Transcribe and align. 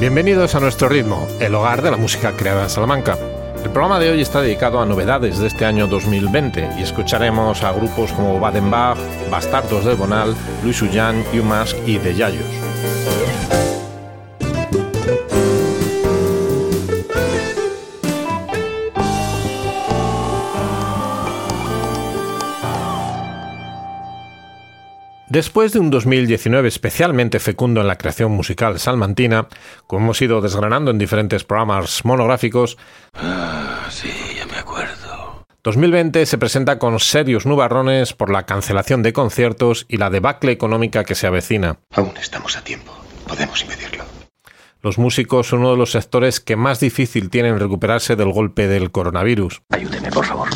Bienvenidos 0.00 0.54
a 0.54 0.60
nuestro 0.60 0.88
ritmo, 0.88 1.28
el 1.40 1.54
hogar 1.54 1.82
de 1.82 1.90
la 1.90 1.98
música 1.98 2.32
creada 2.34 2.62
en 2.62 2.70
Salamanca. 2.70 3.18
El 3.62 3.68
programa 3.68 3.98
de 3.98 4.08
hoy 4.08 4.22
está 4.22 4.40
dedicado 4.40 4.80
a 4.80 4.86
novedades 4.86 5.38
de 5.38 5.46
este 5.46 5.66
año 5.66 5.86
2020 5.88 6.70
y 6.78 6.82
escucharemos 6.82 7.62
a 7.62 7.72
grupos 7.72 8.10
como 8.12 8.40
Badenbach, 8.40 8.96
Bastardos 9.30 9.84
del 9.84 9.96
Bonal, 9.96 10.34
Luis 10.64 10.80
Ullán, 10.80 11.22
Umask 11.38 11.76
y 11.86 11.98
The 11.98 12.14
Yayos. 12.14 12.59
Después 25.30 25.72
de 25.72 25.78
un 25.78 25.90
2019 25.90 26.66
especialmente 26.66 27.38
fecundo 27.38 27.80
en 27.80 27.86
la 27.86 27.94
creación 27.94 28.32
musical 28.32 28.80
salmantina, 28.80 29.46
como 29.86 30.06
hemos 30.06 30.20
ido 30.20 30.40
desgranando 30.40 30.90
en 30.90 30.98
diferentes 30.98 31.44
programas 31.44 32.04
monográficos, 32.04 32.76
ah, 33.14 33.86
sí, 33.90 34.10
ya 34.36 34.44
me 34.46 34.56
acuerdo. 34.56 35.46
2020 35.62 36.26
se 36.26 36.36
presenta 36.36 36.80
con 36.80 36.98
serios 36.98 37.46
nubarrones 37.46 38.12
por 38.12 38.28
la 38.28 38.44
cancelación 38.44 39.04
de 39.04 39.12
conciertos 39.12 39.86
y 39.88 39.98
la 39.98 40.10
debacle 40.10 40.50
económica 40.50 41.04
que 41.04 41.14
se 41.14 41.28
avecina. 41.28 41.78
Aún 41.94 42.12
estamos 42.20 42.56
a 42.56 42.64
tiempo, 42.64 42.92
podemos 43.28 43.62
impedirlo. 43.62 44.02
Los 44.82 44.98
músicos 44.98 45.46
son 45.46 45.60
uno 45.60 45.70
de 45.70 45.76
los 45.76 45.92
sectores 45.92 46.40
que 46.40 46.56
más 46.56 46.80
difícil 46.80 47.30
tienen 47.30 47.60
recuperarse 47.60 48.16
del 48.16 48.32
golpe 48.32 48.66
del 48.66 48.90
coronavirus. 48.90 49.62
Ayúdeme, 49.68 50.10
por 50.10 50.26
favor. 50.26 50.48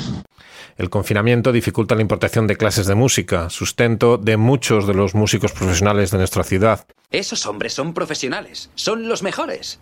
El 0.77 0.91
confinamiento 0.91 1.53
dificulta 1.53 1.94
la 1.94 2.03
importación 2.03 2.47
de 2.47 2.56
clases 2.56 2.86
de 2.86 2.94
música, 2.94 3.48
sustento 3.48 4.19
de 4.19 4.36
muchos 4.36 4.86
de 4.86 4.94
los 4.94 5.14
músicos 5.14 5.53
profesionales 5.53 6.11
de 6.11 6.19
nuestra 6.19 6.42
ciudad. 6.42 6.86
Esos 7.11 7.47
hombres 7.47 7.75
son 7.75 7.94
profesionales, 7.94 8.70
son 8.75 9.08
los 9.08 9.22
mejores. 9.22 9.80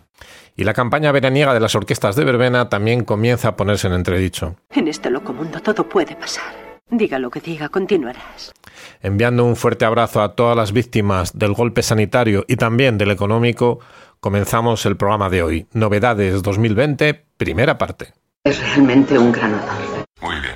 Y 0.55 0.65
la 0.65 0.75
campaña 0.75 1.13
veraniega 1.13 1.55
de 1.55 1.61
las 1.61 1.75
orquestas 1.75 2.15
de 2.15 2.25
verbena 2.25 2.69
también 2.69 3.05
comienza 3.05 3.49
a 3.49 3.57
ponerse 3.57 3.87
en 3.87 3.95
entredicho. 3.95 4.57
En 4.71 4.87
este 4.87 5.09
loco 5.09 5.33
mundo 5.33 5.61
todo 5.61 5.89
puede 5.89 6.15
pasar. 6.15 6.73
Diga 6.91 7.19
lo 7.19 7.31
que 7.31 7.41
diga, 7.41 7.71
continuarás. 7.71 8.53
Enviando 9.01 9.47
un 9.47 9.57
fuerte 9.57 9.87
abrazo 9.87 10.21
a 10.21 10.35
todas 10.35 10.55
las 10.55 10.73
víctimas 10.73 11.39
del 11.39 11.55
golpe 11.55 11.83
sanitario 11.83 12.45
y 12.49 12.57
también 12.57 12.99
del 12.99 13.11
económico, 13.11 13.81
comenzamos 14.21 14.85
el 14.85 14.99
programa 14.99 15.31
de 15.31 15.43
hoy. 15.43 15.67
Novedades 15.73 16.43
2020, 16.43 17.25
primera 17.39 17.79
parte. 17.79 18.13
Es 18.45 18.61
realmente 18.61 19.19
un 19.19 19.33
gran 19.33 19.55
honor. 19.55 20.05
Muy 20.21 20.39
bien, 20.41 20.52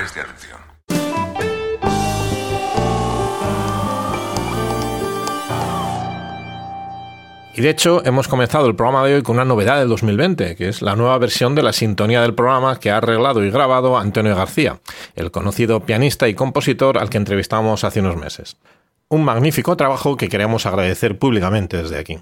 preste 0.00 0.20
atención. 0.20 0.58
Y 7.52 7.60
de 7.60 7.68
hecho, 7.68 8.02
hemos 8.06 8.26
comenzado 8.26 8.66
el 8.66 8.74
programa 8.74 9.04
de 9.04 9.16
hoy 9.16 9.22
con 9.22 9.36
una 9.36 9.44
novedad 9.44 9.78
del 9.78 9.88
2020, 9.88 10.56
que 10.56 10.68
es 10.68 10.80
la 10.80 10.96
nueva 10.96 11.18
versión 11.18 11.54
de 11.54 11.62
la 11.62 11.74
sintonía 11.74 12.22
del 12.22 12.34
programa 12.34 12.78
que 12.78 12.90
ha 12.90 12.96
arreglado 12.96 13.44
y 13.44 13.50
grabado 13.50 13.98
Antonio 13.98 14.34
García, 14.34 14.80
el 15.16 15.30
conocido 15.30 15.80
pianista 15.80 16.28
y 16.28 16.34
compositor 16.34 16.96
al 16.96 17.10
que 17.10 17.18
entrevistamos 17.18 17.84
hace 17.84 18.00
unos 18.00 18.16
meses. 18.16 18.56
Un 19.10 19.24
magnífico 19.24 19.76
trabajo 19.76 20.16
que 20.16 20.28
queremos 20.28 20.64
agradecer 20.64 21.18
públicamente 21.18 21.76
desde 21.76 21.98
aquí. 21.98 22.20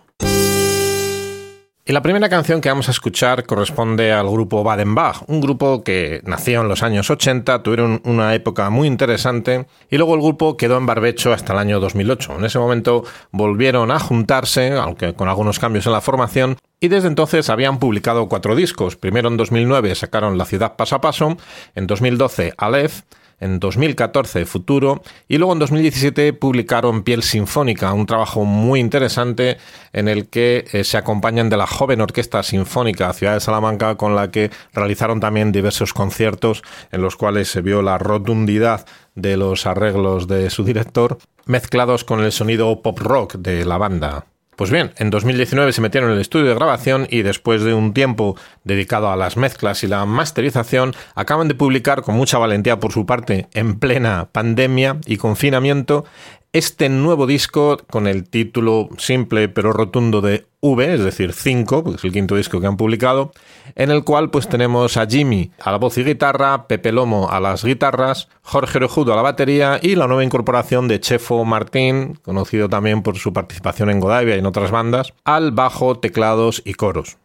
Y 1.89 1.93
la 1.95 2.03
primera 2.03 2.29
canción 2.29 2.61
que 2.61 2.69
vamos 2.69 2.89
a 2.89 2.91
escuchar 2.91 3.47
corresponde 3.47 4.13
al 4.13 4.29
grupo 4.29 4.63
Badenbach, 4.63 5.23
un 5.27 5.41
grupo 5.41 5.83
que 5.83 6.21
nació 6.27 6.61
en 6.61 6.69
los 6.69 6.83
años 6.83 7.09
80, 7.09 7.63
tuvieron 7.63 8.03
una 8.05 8.35
época 8.35 8.69
muy 8.69 8.87
interesante 8.87 9.67
y 9.89 9.97
luego 9.97 10.15
el 10.15 10.21
grupo 10.21 10.59
quedó 10.59 10.77
en 10.77 10.85
barbecho 10.85 11.33
hasta 11.33 11.55
el 11.55 11.61
año 11.61 11.81
2008. 11.81 12.35
En 12.41 12.45
ese 12.45 12.59
momento 12.59 13.05
volvieron 13.31 13.91
a 13.91 13.99
juntarse, 13.99 14.73
aunque 14.73 15.15
con 15.15 15.31
algunos 15.31 15.59
cambios 15.59 15.87
en 15.87 15.93
la 15.93 16.03
formación, 16.03 16.59
y 16.79 16.89
desde 16.89 17.09
entonces 17.09 17.49
habían 17.49 17.79
publicado 17.79 18.29
cuatro 18.29 18.55
discos. 18.55 18.97
Primero 18.97 19.31
en 19.31 19.39
2009 19.39 19.95
sacaron 19.95 20.37
La 20.37 20.45
ciudad 20.45 20.77
paso 20.77 20.95
a 20.95 21.01
paso, 21.01 21.39
en 21.75 21.87
2012 21.87 22.53
Aleph, 22.59 23.01
en 23.41 23.61
2014 23.61 24.47
Futuro 24.47 25.03
y 25.29 25.39
luego 25.39 25.53
en 25.53 25.59
2017 25.59 26.33
publicaron 26.33 27.03
Piel 27.03 27.23
Sinfónica, 27.23 27.93
un 27.93 28.07
trabajo 28.07 28.45
muy 28.45 28.81
interesante 28.81 29.59
en 29.93 30.09
el 30.09 30.29
que 30.29 30.65
eh, 30.73 30.85
se 30.85 30.97
acompañan 30.97 31.49
de 31.49 31.57
la 31.57 31.67
joven 31.67 32.01
Orquesta 32.01 32.43
Sinfónica 32.43 33.13
Ciudad 33.13 33.35
de 33.35 33.41
Salamanca 33.41 33.97
con 33.97 34.15
la 34.15 34.31
que 34.31 34.51
realizaron 34.73 35.21
también 35.21 35.53
diversos 35.53 35.93
conciertos 35.93 36.63
en 36.93 37.03
los 37.03 37.17
cuales 37.17 37.49
se 37.49 37.63
vio 37.63 37.83
la 37.83 37.99
rotundidad 37.99 38.87
de 39.15 39.37
los 39.37 39.67
arreglos 39.67 40.29
de 40.29 40.51
su 40.51 40.65
director 40.65 41.19
mezclados 41.47 42.05
con 42.05 42.21
el 42.21 42.33
sonido 42.33 42.83
pop 42.83 42.99
rock 42.99 43.35
de 43.37 43.65
la 43.65 43.79
banda. 43.79 44.27
Pues 44.59 44.73
bien, 44.73 44.91
en 44.97 45.11
2019 45.11 45.73
se 45.73 45.81
metieron 45.81 46.11
en 46.11 46.17
el 46.17 46.21
estudio 46.21 46.47
de 46.47 46.55
grabación 46.57 47.07
y 47.09 47.23
después 47.23 47.63
de 47.63 47.75
un 47.75 47.95
tiempo 47.95 48.35
dedicado 48.65 49.09
a 49.09 49.15
las 49.15 49.37
mezclas 49.37 49.85
y 49.85 49.87
la 49.87 50.05
masterización, 50.05 50.97
acaban 51.15 51.47
de 51.47 51.55
publicar 51.55 52.03
con 52.03 52.17
mucha 52.17 52.39
valentía 52.39 52.81
por 52.81 52.91
su 52.91 53.07
parte, 53.07 53.47
en 53.55 53.79
plena 53.79 54.31
pandemia 54.33 54.97
y 55.07 55.17
confinamiento, 55.17 56.07
este 56.53 56.89
nuevo 56.89 57.27
disco 57.27 57.77
con 57.91 58.07
el 58.07 58.29
título 58.29 58.89
simple 58.97 59.49
pero 59.49 59.73
rotundo 59.73 60.21
de 60.21 60.47
V, 60.61 60.95
es 60.95 61.05
decir, 61.05 61.33
5, 61.33 61.85
porque 61.85 61.99
es 61.99 62.05
el 62.05 62.13
quinto 62.13 62.35
disco 62.35 62.61
que 62.61 62.67
han 62.67 62.77
publicado, 62.77 63.33
en 63.75 63.91
el 63.91 64.03
cual 64.03 64.31
pues 64.31 64.49
tenemos 64.49 64.97
a 64.97 65.07
Jimmy 65.07 65.53
a 65.61 65.71
la 65.71 65.79
voz 65.79 65.99
y 65.99 66.05
guitarra, 66.05 66.67
Pepe 66.67 66.91
Lomo 66.91 67.31
a 67.31 67.39
las 67.39 67.65
guitarras, 67.65 68.29
Jorge 68.43 68.79
Orejudo 68.79 69.13
a 69.13 69.17
la 69.17 69.23
batería 69.23 69.79
y 69.83 69.95
la 69.95 70.07
nueva 70.07 70.25
incorporación 70.25 70.89
de 70.89 71.01
Chefo 71.01 71.45
Martín, 71.45 72.19
conocido 72.23 72.69
también 72.69 73.03
por 73.03 73.19
su 73.19 73.33
participación 73.33 73.91
en 73.91 74.01
Godavia 74.01 74.37
y 74.37 74.39
en 74.39 74.47
otras 74.47 74.71
bandas, 74.71 75.13
al 75.25 75.53
bajo, 75.53 75.99
teclados 75.99 76.63
y 76.65 76.75
coros. 76.75 77.19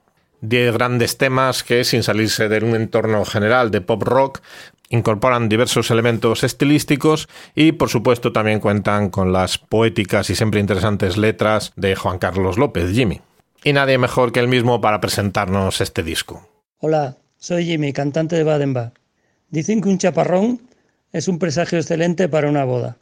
Diez 0.45 0.73
grandes 0.73 1.17
temas 1.17 1.63
que, 1.63 1.85
sin 1.85 2.03
salirse 2.03 2.49
de 2.49 2.57
un 2.65 2.75
entorno 2.75 3.23
general 3.23 3.71
de 3.71 3.79
pop 3.79 4.03
rock, 4.03 4.41
incorporan 4.93 5.49
diversos 5.49 5.89
elementos 5.89 6.43
estilísticos 6.43 7.27
y 7.55 7.71
por 7.71 7.89
supuesto 7.89 8.31
también 8.31 8.59
cuentan 8.59 9.09
con 9.09 9.33
las 9.33 9.57
poéticas 9.57 10.29
y 10.29 10.35
siempre 10.35 10.59
interesantes 10.59 11.17
letras 11.17 11.73
de 11.75 11.95
Juan 11.95 12.19
Carlos 12.19 12.59
López, 12.59 12.91
Jimmy. 12.91 13.19
Y 13.63 13.73
nadie 13.73 13.97
mejor 13.97 14.31
que 14.31 14.39
él 14.39 14.47
mismo 14.47 14.81
para 14.81 15.01
presentarnos 15.01 15.81
este 15.81 16.03
disco. 16.03 16.47
Hola, 16.77 17.17
soy 17.37 17.65
Jimmy, 17.65 17.91
cantante 17.91 18.35
de 18.35 18.43
Badenbach. 18.43 18.93
Dicen 19.49 19.81
que 19.81 19.89
un 19.89 19.97
chaparrón 19.97 20.61
es 21.11 21.27
un 21.27 21.39
presagio 21.39 21.79
excelente 21.79 22.29
para 22.29 22.47
una 22.49 22.63
boda. 22.63 22.97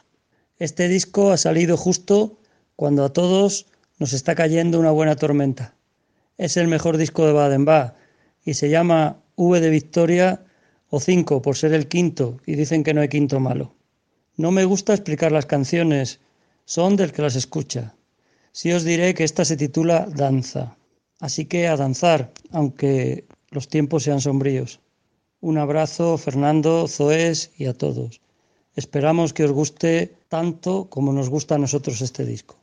Este 0.60 0.88
disco 0.88 1.32
ha 1.32 1.38
salido 1.38 1.76
justo 1.76 2.38
cuando 2.78 3.04
a 3.04 3.12
todos 3.12 3.66
nos 4.00 4.14
está 4.14 4.34
cayendo 4.34 4.80
una 4.80 4.92
buena 4.92 5.18
tormenta. 5.18 5.74
Es 6.38 6.56
el 6.56 6.70
mejor 6.70 6.96
disco 6.96 7.26
de 7.26 7.34
Badenbach 7.34 7.96
y 8.46 8.54
se 8.54 8.70
llama 8.70 9.18
V 9.36 9.60
de 9.60 9.70
Victoria 9.70 10.46
o 10.92 11.00
cinco 11.00 11.42
por 11.42 11.56
ser 11.58 11.74
el 11.74 11.88
quinto 11.88 12.38
y 12.46 12.54
dicen 12.56 12.84
que 12.84 12.94
no 12.94 13.02
hay 13.02 13.10
quinto 13.10 13.40
malo. 13.40 13.74
No 14.38 14.52
me 14.52 14.66
gusta 14.66 14.94
explicar 14.94 15.32
las 15.32 15.48
canciones, 15.48 16.20
son 16.66 16.96
del 16.96 17.12
que 17.12 17.24
las 17.24 17.36
escucha. 17.36 17.96
Sí 18.52 18.72
os 18.72 18.84
diré 18.84 19.14
que 19.16 19.24
esta 19.24 19.44
se 19.46 19.58
titula 19.58 20.06
Danza. 20.06 20.76
Así 21.20 21.46
que 21.46 21.68
a 21.68 21.78
danzar, 21.78 22.32
aunque 22.52 23.26
los 23.52 23.68
tiempos 23.68 24.04
sean 24.04 24.22
sombríos. 24.22 24.80
Un 25.40 25.58
abrazo, 25.58 26.18
Fernando, 26.18 26.88
Zoés 26.88 27.52
y 27.58 27.66
a 27.66 27.74
todos. 27.74 28.22
Esperamos 28.76 29.34
que 29.34 29.46
os 29.46 29.52
guste 29.52 30.16
tanto 30.28 30.90
como 30.90 31.14
nos 31.14 31.30
gusta 31.30 31.56
a 31.56 31.64
nosotros 31.66 32.02
este 32.02 32.26
disco. 32.26 32.58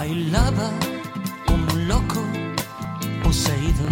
Bailaba 0.00 0.70
como 1.46 1.74
un 1.74 1.86
loco 1.86 2.22
poseído 3.22 3.86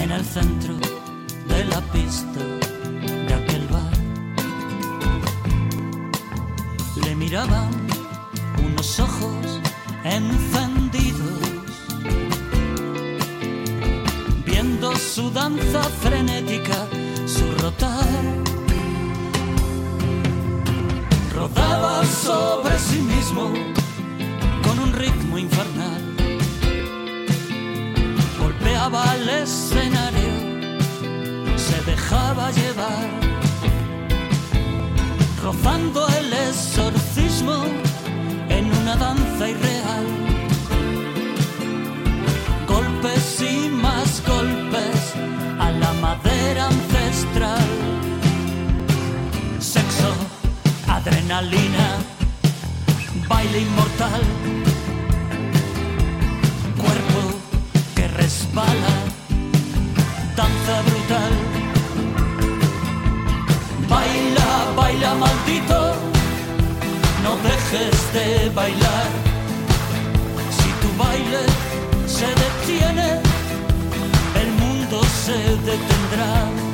en 0.00 0.10
el 0.10 0.24
centro 0.24 0.74
de 1.46 1.64
la 1.66 1.82
pista 1.92 2.40
de 3.28 3.34
aquel 3.34 3.66
bar. 3.68 3.92
Le 7.04 7.14
miraban 7.16 7.68
unos 8.66 8.98
ojos 8.98 9.60
encendidos, 10.02 11.40
viendo 14.46 14.96
su 14.96 15.30
danza 15.32 15.82
frenética, 16.00 16.78
su 17.26 17.44
rotar 17.62 18.06
rodaba 21.36 22.02
sobre 22.06 22.78
sí 22.78 22.98
mismo 22.98 23.52
con 24.64 24.78
un 24.78 24.92
ritmo 24.94 25.38
infernal. 25.38 26.02
Golpeaba 28.40 29.02
el 29.16 29.28
escenario, 29.42 30.34
se 31.56 31.78
dejaba 31.90 32.50
llevar, 32.52 33.08
rozando 35.42 36.08
el 36.20 36.32
exorcismo 36.32 37.64
en 38.48 38.64
una 38.80 38.96
danza 38.96 39.48
irreal. 39.50 40.06
Golpes 42.66 43.42
y 43.42 43.68
más 43.68 44.22
golpes 44.26 44.98
a 45.58 45.70
la 45.70 45.92
madera. 46.04 46.70
Adrenalina, 51.06 51.98
baile 53.28 53.60
inmortal, 53.60 54.22
cuerpo 56.76 57.20
que 57.94 58.08
resbala, 58.08 58.94
danza 60.36 60.82
brutal. 60.88 61.32
Baila, 63.88 64.50
baila 64.76 65.14
maldito, 65.14 65.94
no 67.22 67.36
dejes 67.48 68.12
de 68.12 68.50
bailar. 68.50 69.08
Si 70.58 70.68
tu 70.82 70.88
baile 70.98 71.42
se 72.06 72.26
detiene, 72.42 73.20
el 74.42 74.50
mundo 74.60 75.00
se 75.24 75.38
detendrá. 75.70 76.65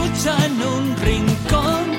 Se 0.00 0.06
escucha 0.06 0.46
en 0.46 0.62
un 0.62 0.96
rincón 0.96 1.89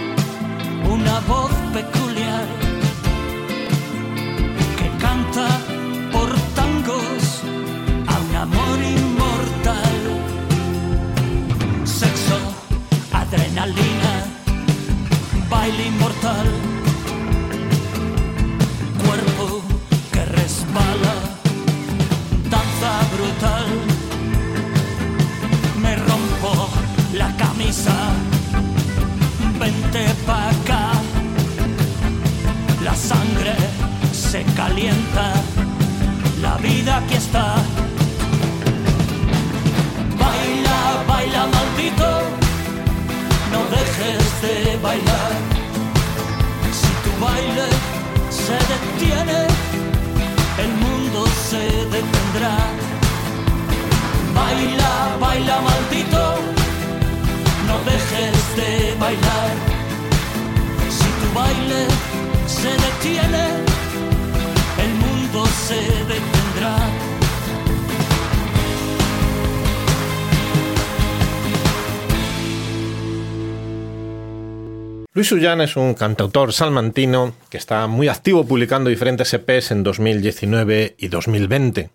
Luis 75.22 75.34
Ullán 75.34 75.62
es 75.62 75.76
un 75.76 75.94
cantautor 75.94 76.52
salmantino 76.52 77.36
que 77.52 77.60
está 77.60 77.86
muy 77.86 78.08
activo 78.08 78.44
publicando 78.48 78.90
diferentes 78.90 79.32
EPs 79.32 79.70
en 79.70 79.84
2019 79.84 80.96
y 80.98 81.10
2020. 81.10 81.92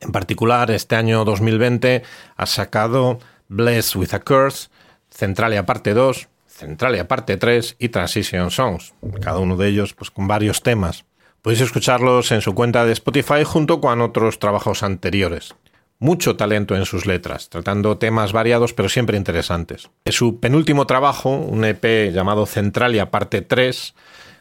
En 0.00 0.10
particular, 0.10 0.72
este 0.72 0.96
año 0.96 1.24
2020 1.24 2.02
ha 2.34 2.46
sacado 2.46 3.20
Blessed 3.46 3.94
with 3.94 4.12
a 4.12 4.18
Curse, 4.18 4.70
Centralia 5.08 5.64
Parte 5.64 5.94
2, 5.94 6.26
Centralia 6.48 7.06
Parte 7.06 7.36
3 7.36 7.76
y 7.78 7.90
Transition 7.90 8.50
Songs, 8.50 8.92
cada 9.20 9.38
uno 9.38 9.56
de 9.56 9.68
ellos 9.68 9.94
pues, 9.94 10.10
con 10.10 10.26
varios 10.26 10.64
temas. 10.64 11.04
Podéis 11.42 11.60
escucharlos 11.60 12.32
en 12.32 12.40
su 12.40 12.56
cuenta 12.56 12.84
de 12.84 12.92
Spotify 12.94 13.44
junto 13.44 13.80
con 13.80 14.00
otros 14.00 14.40
trabajos 14.40 14.82
anteriores. 14.82 15.54
Mucho 16.00 16.36
talento 16.36 16.74
en 16.74 16.84
sus 16.86 17.06
letras, 17.06 17.48
tratando 17.48 17.98
temas 17.98 18.32
variados 18.32 18.74
pero 18.74 18.88
siempre 18.88 19.16
interesantes. 19.16 19.90
En 20.04 20.12
su 20.12 20.40
penúltimo 20.40 20.86
trabajo, 20.86 21.30
un 21.30 21.64
EP 21.64 22.12
llamado 22.12 22.46
Centralia 22.46 23.10
Parte 23.10 23.42
3, 23.42 23.94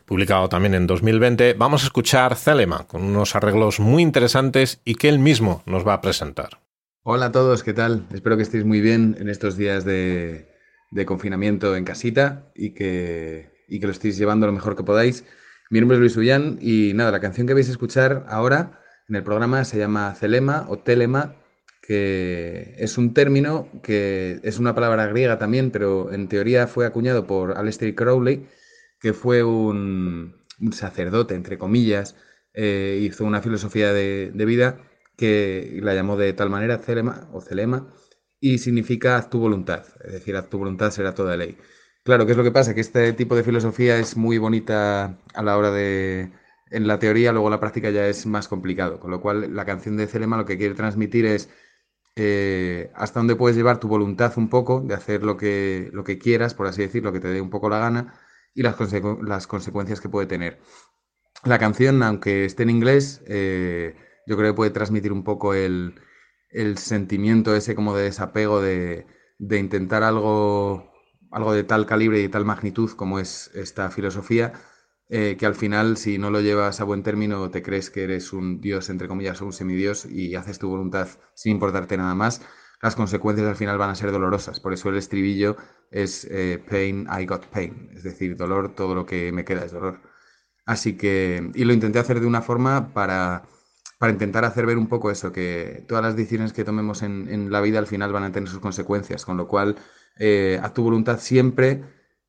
publicado 0.05 0.49
también 0.49 0.73
en 0.73 0.87
2020, 0.87 1.53
vamos 1.53 1.83
a 1.83 1.85
escuchar 1.85 2.35
Celema, 2.35 2.87
con 2.87 3.03
unos 3.03 3.35
arreglos 3.35 3.79
muy 3.79 4.01
interesantes 4.01 4.81
y 4.83 4.95
que 4.95 5.09
él 5.09 5.19
mismo 5.19 5.61
nos 5.67 5.87
va 5.87 5.93
a 5.93 6.01
presentar. 6.01 6.59
Hola 7.03 7.27
a 7.27 7.31
todos, 7.31 7.63
¿qué 7.63 7.73
tal? 7.73 8.07
Espero 8.13 8.35
que 8.35 8.43
estéis 8.43 8.65
muy 8.65 8.81
bien 8.81 9.15
en 9.19 9.29
estos 9.29 9.55
días 9.55 9.85
de, 9.85 10.49
confinamiento 11.05 11.75
en 11.75 11.85
casita 11.85 12.51
y 12.55 12.73
que, 12.73 13.51
y 13.67 13.79
que 13.79 13.85
lo 13.85 13.91
estéis 13.91 14.17
llevando 14.17 14.47
lo 14.47 14.53
mejor 14.53 14.75
que 14.75 14.83
podáis. 14.83 15.23
Mi 15.69 15.79
nombre 15.79 15.97
es 15.97 15.99
Luis 15.99 16.17
Ullán 16.17 16.57
y 16.61 16.93
nada, 16.95 17.11
la 17.11 17.19
canción 17.19 17.45
que 17.45 17.53
vais 17.53 17.67
a 17.67 17.71
escuchar 17.71 18.25
ahora 18.27 18.79
en 19.07 19.15
el 19.17 19.23
programa 19.23 19.65
se 19.65 19.77
llama 19.77 20.15
Celema 20.15 20.65
o 20.69 20.79
Telema, 20.79 21.35
que 21.85 22.75
es 22.77 22.97
un 22.97 23.13
término 23.13 23.67
que 23.83 24.39
es 24.43 24.57
una 24.57 24.73
palabra 24.73 25.05
griega 25.07 25.37
también, 25.37 25.69
pero 25.69 26.13
en 26.13 26.29
teoría 26.29 26.65
fue 26.67 26.85
acuñado 26.85 27.27
por 27.27 27.57
Aleister 27.57 27.93
Crowley, 27.93 28.47
que 29.01 29.11
fue 29.13 29.43
un, 29.43 30.35
sacerdote, 30.71 31.35
entre 31.35 31.57
comillas, 31.57 32.15
eh, 32.53 32.99
hizo 33.01 33.25
una 33.25 33.41
filosofía 33.41 33.91
de, 33.91 34.31
de, 34.33 34.45
vida 34.45 34.79
que 35.17 35.79
la 35.83 35.93
llamó 35.93 36.15
de 36.15 36.31
tal 36.31 36.49
manera 36.49 36.77
Celema 36.77 37.27
o 37.33 37.41
Celema 37.41 37.93
y 38.39 38.59
significa 38.59 39.17
haz 39.17 39.29
tu 39.29 39.39
voluntad, 39.39 39.85
es 40.05 40.13
decir, 40.13 40.37
haz 40.37 40.49
tu 40.49 40.59
voluntad 40.59 40.91
será 40.91 41.13
toda 41.13 41.35
ley. 41.35 41.57
Claro, 42.03 42.25
¿qué 42.25 42.31
es 42.31 42.37
lo 42.37 42.43
que 42.43 42.51
pasa? 42.51 42.73
Que 42.73 42.81
este 42.81 43.11
tipo 43.13 43.35
de 43.35 43.43
filosofía 43.43 43.97
es 43.97 44.15
muy 44.17 44.37
bonita 44.37 45.17
a 45.33 45.43
la 45.43 45.57
hora 45.57 45.71
de... 45.71 46.31
En 46.71 46.87
la 46.87 46.99
teoría, 46.99 47.31
luego 47.31 47.49
la 47.49 47.59
práctica 47.59 47.91
ya 47.91 48.07
es 48.07 48.25
más 48.25 48.47
complicado, 48.47 48.99
con 48.99 49.11
lo 49.11 49.21
cual 49.21 49.55
la 49.55 49.65
canción 49.65 49.95
de 49.95 50.07
Celema 50.07 50.37
lo 50.37 50.45
que 50.45 50.57
quiere 50.57 50.75
transmitir 50.75 51.25
es 51.25 51.49
eh, 52.15 52.91
hasta 52.95 53.19
dónde 53.19 53.35
puedes 53.35 53.57
llevar 53.57 53.79
tu 53.79 53.87
voluntad 53.87 54.33
un 54.37 54.49
poco 54.49 54.81
de 54.81 54.93
hacer 54.93 55.23
lo 55.23 55.37
que, 55.37 55.89
lo 55.93 56.03
que 56.03 56.19
quieras, 56.19 56.53
por 56.53 56.67
así 56.67 56.81
decirlo, 56.81 57.11
que 57.11 57.19
te 57.19 57.29
dé 57.29 57.41
un 57.41 57.49
poco 57.49 57.69
la 57.69 57.79
gana 57.79 58.13
y 58.53 58.61
las 58.61 59.47
consecuencias 59.47 59.99
que 59.99 60.09
puede 60.09 60.27
tener. 60.27 60.59
La 61.43 61.59
canción, 61.59 62.03
aunque 62.03 62.45
esté 62.45 62.63
en 62.63 62.69
inglés, 62.69 63.21
eh, 63.27 63.95
yo 64.27 64.37
creo 64.37 64.53
que 64.53 64.55
puede 64.55 64.71
transmitir 64.71 65.11
un 65.11 65.23
poco 65.23 65.53
el, 65.53 65.95
el 66.49 66.77
sentimiento 66.77 67.55
ese 67.55 67.75
como 67.75 67.95
de 67.95 68.03
desapego 68.03 68.61
de, 68.61 69.05
de, 69.39 69.59
intentar 69.59 70.03
algo, 70.03 70.91
algo 71.31 71.53
de 71.53 71.63
tal 71.63 71.85
calibre 71.85 72.19
y 72.19 72.23
de 72.23 72.29
tal 72.29 72.45
magnitud 72.45 72.91
como 72.91 73.19
es 73.19 73.51
esta 73.55 73.89
filosofía, 73.89 74.53
eh, 75.09 75.35
que 75.37 75.45
al 75.45 75.55
final, 75.55 75.97
si 75.97 76.17
no 76.17 76.31
lo 76.31 76.41
llevas 76.41 76.81
a 76.81 76.83
buen 76.85 77.03
término, 77.03 77.49
te 77.51 77.61
crees 77.61 77.89
que 77.89 78.03
eres 78.03 78.33
un 78.33 78.61
dios, 78.61 78.89
entre 78.89 79.07
comillas, 79.07 79.41
o 79.41 79.45
un 79.45 79.53
semidios 79.53 80.05
y 80.05 80.35
haces 80.35 80.59
tu 80.59 80.69
voluntad 80.69 81.07
sin 81.33 81.53
importarte 81.53 81.97
nada 81.97 82.15
más, 82.15 82.41
las 82.81 82.95
consecuencias 82.95 83.47
al 83.47 83.55
final 83.55 83.77
van 83.77 83.91
a 83.91 83.95
ser 83.95 84.11
dolorosas. 84.11 84.59
Por 84.59 84.73
eso 84.73 84.89
el 84.89 84.97
estribillo 84.97 85.57
es 85.91 86.25
eh, 86.29 86.61
pain, 86.69 87.07
I 87.09 87.25
got 87.25 87.45
pain, 87.47 87.89
es 87.93 88.03
decir, 88.03 88.35
dolor, 88.35 88.75
todo 88.75 88.95
lo 88.95 89.05
que 89.05 89.31
me 89.31 89.45
queda 89.45 89.65
es 89.65 89.71
dolor. 89.71 90.01
Así 90.65 90.97
que, 90.97 91.51
y 91.55 91.65
lo 91.65 91.73
intenté 91.73 91.99
hacer 91.99 92.19
de 92.19 92.27
una 92.27 92.41
forma 92.41 92.93
para, 92.93 93.43
para 93.99 94.11
intentar 94.13 94.45
hacer 94.45 94.65
ver 94.65 94.77
un 94.77 94.87
poco 94.87 95.11
eso, 95.11 95.31
que 95.31 95.83
todas 95.87 96.03
las 96.03 96.15
decisiones 96.15 96.53
que 96.53 96.63
tomemos 96.63 97.03
en, 97.03 97.29
en 97.29 97.51
la 97.51 97.61
vida 97.61 97.79
al 97.79 97.87
final 97.87 98.11
van 98.13 98.23
a 98.23 98.31
tener 98.31 98.49
sus 98.49 98.59
consecuencias, 98.59 99.25
con 99.25 99.37
lo 99.37 99.47
cual, 99.47 99.77
eh, 100.19 100.59
haz 100.61 100.73
tu 100.73 100.83
voluntad 100.83 101.19
siempre 101.19 101.83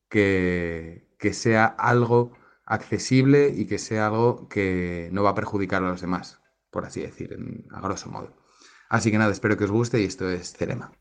que, 0.09 1.07
que 1.19 1.33
sea 1.33 1.65
algo 1.65 2.33
accesible 2.65 3.49
y 3.55 3.65
que 3.65 3.77
sea 3.77 4.07
algo 4.07 4.47
que 4.47 5.09
no 5.11 5.23
va 5.23 5.31
a 5.31 5.35
perjudicar 5.35 5.83
a 5.83 5.89
los 5.89 6.01
demás, 6.01 6.41
por 6.71 6.85
así 6.85 7.01
decir, 7.01 7.33
en, 7.33 7.65
a 7.71 7.81
grosso 7.81 8.09
modo. 8.09 8.35
Así 8.89 9.11
que 9.11 9.17
nada, 9.17 9.31
espero 9.31 9.57
que 9.57 9.65
os 9.65 9.71
guste 9.71 10.01
y 10.01 10.05
esto 10.05 10.29
es 10.29 10.53
Cerema. 10.53 10.91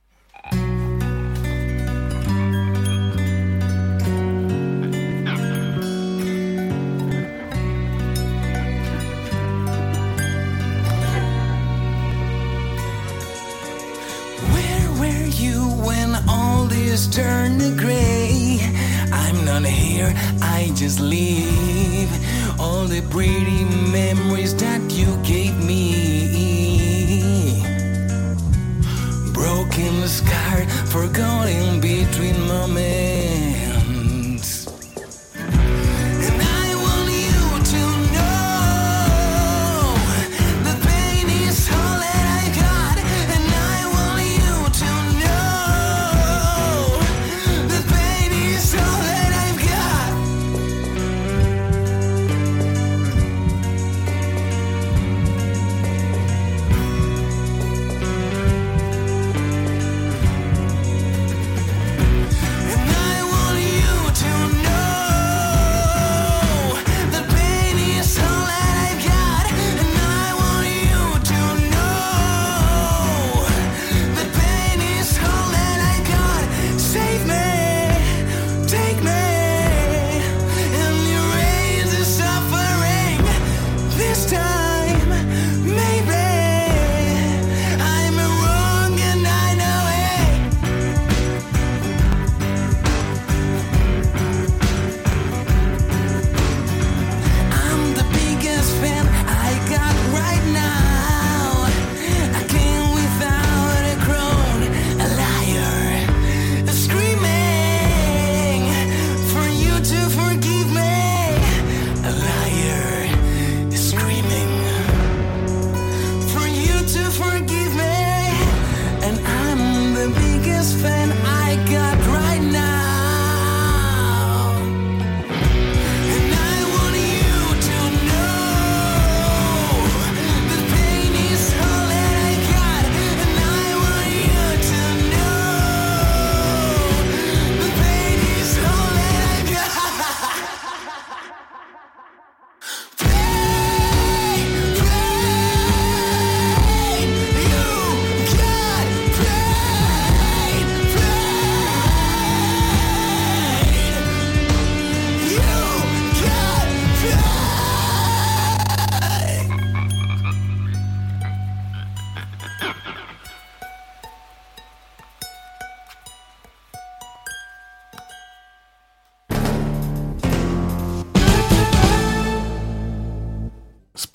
Broken, 29.75 30.07
scarred, 30.07 30.71
forgotten 30.71 31.81
between 31.81 32.41
moments. 32.47 33.74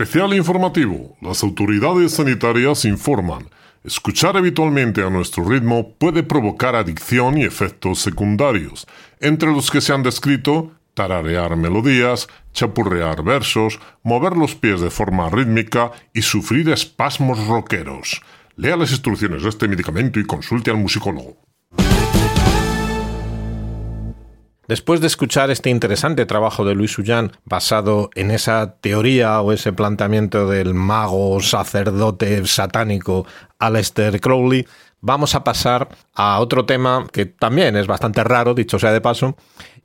Especial 0.09 0.33
informativo. 0.33 1.15
Las 1.21 1.43
autoridades 1.43 2.13
sanitarias 2.13 2.83
informan. 2.83 3.47
Escuchar 3.83 4.37
habitualmente 4.37 5.03
a 5.03 5.11
nuestro 5.11 5.47
ritmo 5.47 5.93
puede 5.99 6.23
provocar 6.23 6.75
adicción 6.75 7.37
y 7.37 7.43
efectos 7.43 7.99
secundarios, 7.99 8.87
entre 9.19 9.51
los 9.51 9.69
que 9.69 9.81
se 9.81 9.93
han 9.93 10.01
descrito 10.01 10.71
tararear 10.95 11.55
melodías, 11.57 12.27
chapurrear 12.53 13.23
versos, 13.23 13.79
mover 14.01 14.35
los 14.35 14.55
pies 14.55 14.81
de 14.81 14.89
forma 14.89 15.29
rítmica 15.29 15.91
y 16.11 16.23
sufrir 16.23 16.69
espasmos 16.69 17.45
rockeros. 17.45 18.23
Lea 18.55 18.77
las 18.77 18.89
instrucciones 18.89 19.43
de 19.43 19.49
este 19.49 19.67
medicamento 19.67 20.19
y 20.19 20.25
consulte 20.25 20.71
al 20.71 20.77
musicólogo. 20.77 21.37
Después 24.69 25.01
de 25.01 25.07
escuchar 25.07 25.49
este 25.49 25.71
interesante 25.71 26.27
trabajo 26.27 26.63
de 26.63 26.75
Luis 26.75 26.95
Ullán 26.99 27.31
basado 27.43 28.11
en 28.13 28.29
esa 28.29 28.75
teoría 28.75 29.41
o 29.41 29.51
ese 29.51 29.73
planteamiento 29.73 30.47
del 30.47 30.75
mago 30.75 31.41
sacerdote 31.41 32.45
satánico 32.45 33.25
Aleister 33.57 34.21
Crowley, 34.21 34.67
vamos 35.01 35.33
a 35.33 35.43
pasar 35.43 35.89
a 36.13 36.39
otro 36.39 36.67
tema 36.67 37.07
que 37.11 37.25
también 37.25 37.77
es 37.77 37.88
bastante 37.88 38.23
raro, 38.23 38.53
dicho 38.53 38.77
sea 38.77 38.91
de 38.91 39.01
paso, 39.01 39.35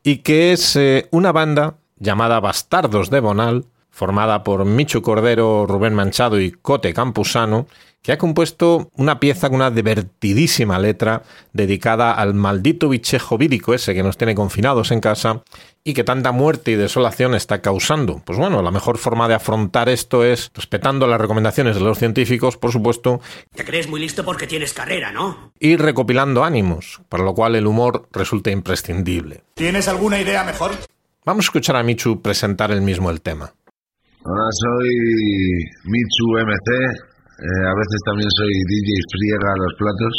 y 0.03 0.19
que 0.19 0.53
es 0.53 0.77
eh, 0.77 1.09
una 1.13 1.33
banda 1.33 1.79
llamada 1.97 2.41
Bastardos 2.41 3.09
de 3.09 3.21
Bonal, 3.21 3.65
formada 3.89 4.45
por 4.45 4.67
Michu 4.67 5.01
Cordero, 5.01 5.65
Rubén 5.67 5.95
Manchado 5.95 6.39
y 6.39 6.51
Cote 6.53 6.93
Campusano, 6.93 7.69
que 8.05 8.13
ha 8.13 8.19
compuesto 8.19 8.91
una 8.97 9.19
pieza 9.19 9.49
con 9.49 9.57
una 9.57 9.71
divertidísima 9.71 10.79
letra 10.79 11.23
dedicada 11.55 12.13
al 12.13 12.35
maldito 12.35 12.91
bichejo 12.91 13.39
vírico 13.39 13.73
ese 13.73 13.95
que 13.95 14.03
nos 14.03 14.19
tiene 14.19 14.35
confinados 14.35 14.91
en 14.91 15.01
casa 15.01 15.43
y 15.83 15.95
que 15.95 16.05
tanta 16.05 16.31
muerte 16.31 16.73
y 16.73 16.75
desolación 16.75 17.35
está 17.35 17.63
causando. 17.63 18.21
Pues 18.23 18.39
bueno, 18.39 18.61
la 18.61 18.71
mejor 18.71 18.99
forma 18.99 19.27
de 19.27 19.35
afrontar 19.35 19.89
esto 19.89 20.23
es 20.23 20.51
respetando 20.55 21.07
las 21.07 21.19
recomendaciones 21.19 21.77
de 21.77 21.81
los 21.81 21.99
científicos, 21.99 22.59
por 22.59 22.73
supuesto, 22.73 23.23
Te 23.55 23.65
crees 23.65 23.89
muy 23.89 24.01
listo 24.01 24.23
porque 24.23 24.47
tienes 24.47 24.75
carrera, 24.75 25.11
¿no? 25.11 25.53
y 25.59 25.77
recopilando 25.77 26.45
ánimos, 26.45 27.01
para 27.09 27.25
lo 27.25 27.33
cual 27.33 27.57
el 27.57 27.67
humor 27.67 28.07
resulta 28.13 28.51
imprescindible. 28.51 29.45
¿Tienes 29.55 29.89
alguna 29.89 30.21
idea 30.21 30.45
mejor? 30.45 30.73
Vamos 31.25 31.47
a 31.47 31.47
escuchar 31.47 31.77
a 31.77 31.83
Michu 31.83 32.21
presentar 32.21 32.71
él 32.71 32.83
mismo 32.83 33.11
el 33.11 33.23
tema. 33.23 33.55
Hola, 34.25 34.49
soy 34.53 34.91
Michu 35.85 36.45
MC. 36.45 37.14
Eh, 37.35 37.65
a 37.67 37.75
veces 37.75 37.99
también 38.07 38.31
soy 38.31 38.51
DJ 38.51 38.89
Friega 39.11 39.51
a 39.51 39.59
los 39.59 39.75
platos. 39.75 40.15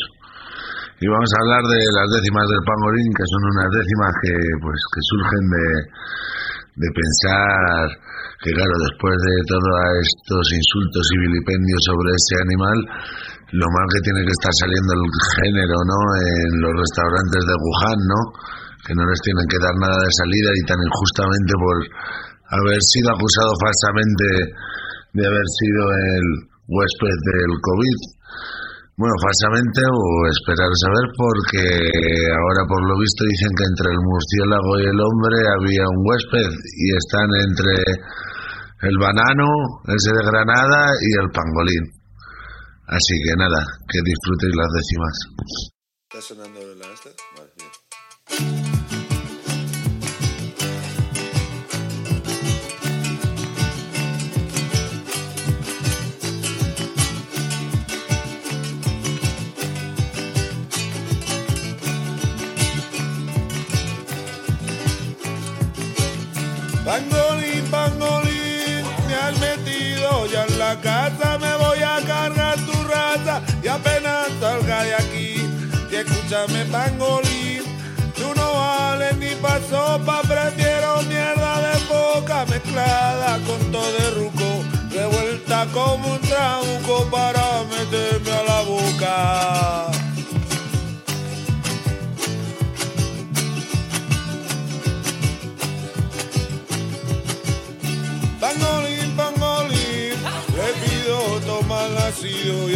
Y 0.99 1.05
vamos 1.11 1.31
a 1.31 1.41
hablar 1.43 1.63
de 1.75 1.81
las 1.91 2.07
décimas 2.19 2.47
del 2.47 2.63
Pangorín, 2.63 3.11
que 3.11 3.27
son 3.27 3.41
unas 3.51 3.69
décimas 3.71 4.11
que, 4.23 4.35
pues, 4.63 4.79
que 4.95 5.01
surgen 5.11 5.43
de, 5.51 5.67
de 6.75 6.89
pensar 6.91 7.83
que, 8.43 8.51
claro, 8.51 8.75
después 8.79 9.15
de 9.15 9.35
todos 9.47 9.75
estos 9.99 10.45
insultos 10.55 11.03
y 11.03 11.15
vilipendios 11.23 11.81
sobre 11.87 12.09
ese 12.15 12.35
animal, 12.47 12.77
lo 13.55 13.67
mal 13.71 13.87
que 13.95 14.03
tiene 14.03 14.23
que 14.27 14.35
estar 14.35 14.53
saliendo 14.59 14.91
el 14.91 15.05
género, 15.39 15.77
¿no? 15.87 15.99
En 16.19 16.51
los 16.63 16.73
restaurantes 16.79 17.43
de 17.47 17.55
Wuhan, 17.55 17.99
¿no? 18.07 18.21
Que 18.83 18.93
no 18.95 19.03
les 19.07 19.19
tienen 19.23 19.47
que 19.47 19.59
dar 19.59 19.75
nada 19.79 19.99
de 19.99 20.11
salida 20.19 20.51
y 20.51 20.63
tan 20.67 20.79
injustamente 20.83 21.51
por 21.59 21.77
haber 22.59 22.81
sido 22.91 23.07
acusado 23.15 23.51
falsamente 23.55 24.27
de 25.15 25.23
haber 25.25 25.47
sido 25.59 25.81
el 25.91 26.54
huésped 26.67 27.17
del 27.31 27.53
COVID. 27.61 27.99
Bueno, 28.95 29.11
falsamente 29.19 29.81
o 29.91 30.03
esperar 30.31 30.71
a 30.71 30.81
saber 30.87 31.05
porque 31.19 31.63
ahora 32.31 32.63
por 32.63 32.79
lo 32.79 32.95
visto 32.95 33.27
dicen 33.27 33.51
que 33.51 33.67
entre 33.67 33.91
el 33.91 33.99
murciélago 33.99 34.71
y 34.79 34.85
el 34.87 34.99
hombre 35.03 35.37
había 35.51 35.83
un 35.83 35.99
huésped 35.99 36.47
y 36.47 36.85
están 36.95 37.27
entre 37.43 37.75
el 38.87 38.95
banano, 38.95 39.47
ese 39.91 40.11
de 40.15 40.23
Granada 40.23 40.95
y 41.01 41.11
el 41.19 41.27
pangolín. 41.31 41.85
Así 42.87 43.15
que 43.25 43.35
nada, 43.35 43.59
que 43.91 43.99
disfrutéis 43.99 44.55
las 44.55 44.71
décimas. 44.71 45.15
Pangolín, 66.85 67.65
pangolín, 67.71 68.85
me 69.07 69.15
has 69.15 69.39
metido 69.39 70.27
ya 70.27 70.45
en 70.45 70.59
la 70.59 70.79
casa, 70.79 71.39
me 71.39 71.55
voy 71.57 71.79
a 71.81 71.99
cargar 72.05 72.57
tu 72.57 72.73
raza 72.83 73.41
y 73.63 73.67
apenas 73.67 74.27
salga 74.39 74.83
de 74.83 74.93
aquí. 74.93 75.49
Y 75.89 75.95
escúchame, 75.95 76.63
pangolín, 76.65 77.63
tú 78.15 78.31
no 78.35 78.53
vales 78.53 79.17
ni 79.17 79.33
pa' 79.41 79.59
sopa, 79.67 80.21
prefiero 80.21 81.01
mierda 81.09 81.59
de 81.59 81.85
boca 81.85 82.45
mezclada 82.45 83.39
con 83.47 83.71
todo 83.71 83.91
de 83.91 84.11
ruco, 84.11 84.63
revuelta 84.91 85.65
como 85.73 86.13
un 86.13 86.21
trauco 86.21 87.09
para 87.09 87.63
meterme 87.63 88.31
a 88.31 88.43
la 88.43 88.61
boca. 88.61 90.04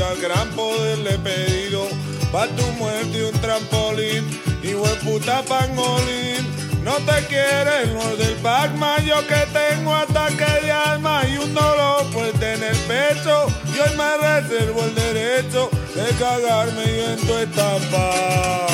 Al 0.09 0.19
gran 0.19 0.49
poder 0.55 0.97
le 0.99 1.13
he 1.13 1.17
pedido 1.19 1.87
pa' 2.31 2.47
tu 2.47 2.65
muerte 2.79 3.25
un 3.25 3.39
trampolín. 3.41 4.23
Y 4.63 4.73
puta 5.05 5.41
pangolín, 5.43 6.43
no 6.83 6.95
te 7.07 7.25
quieren 7.27 7.93
los 7.93 8.17
del 8.17 8.35
Pacma, 8.43 8.99
yo 8.99 9.25
que 9.27 9.41
tengo 9.53 9.95
ataque 9.95 10.65
de 10.65 10.71
alma 10.71 11.21
y 11.27 11.37
un 11.37 11.53
dolor 11.53 12.03
fuerte 12.11 12.53
en 12.53 12.63
el 12.63 12.77
pecho. 12.91 13.47
Y 13.73 13.79
hoy 13.79 13.95
me 13.97 14.11
reservo 14.17 14.83
el 14.83 14.95
derecho 14.95 15.69
de 15.95 16.07
cagarme 16.17 16.85
y 16.85 16.99
en 17.11 17.27
tu 17.27 17.33
estampa. 17.37 18.67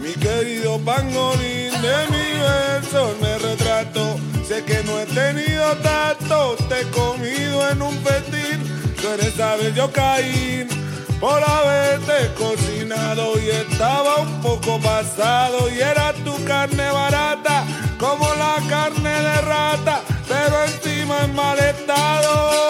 Mi 0.00 0.12
querido 0.14 0.78
pangolín 0.80 1.55
de 1.82 1.96
mi 2.10 2.38
verso 2.40 3.14
me 3.20 3.38
retrato. 3.38 4.18
Sé 4.46 4.64
que 4.64 4.82
no 4.84 4.98
he 5.00 5.06
tenido 5.06 5.76
tacto, 5.82 6.56
te 6.68 6.80
he 6.80 6.90
comido 6.90 7.68
en 7.70 7.82
un 7.82 7.94
festín. 8.04 8.58
Tú 9.00 9.08
eres 9.08 9.38
ave, 9.40 9.72
yo 9.74 9.90
caí 9.92 10.66
por 11.20 11.42
haberte 11.42 12.32
cocinado 12.38 13.38
y 13.40 13.48
estaba 13.50 14.16
un 14.16 14.40
poco 14.42 14.78
pasado 14.80 15.68
y 15.70 15.80
era 15.80 16.12
tu 16.24 16.34
carne 16.44 16.90
barata 16.90 17.64
como 17.98 18.26
la 18.34 18.56
carne 18.68 19.10
de 19.10 19.40
rata, 19.40 20.02
pero 20.28 20.64
encima 20.64 21.24
en 21.24 21.34
mal 21.34 21.58
estado. 21.58 22.66